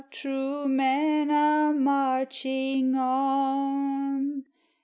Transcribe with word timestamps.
True 0.09 0.67
men 0.67 1.29
are 1.29 1.71
marching 1.73 2.95
on. 2.95 4.45